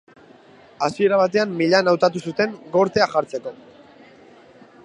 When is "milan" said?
1.59-1.91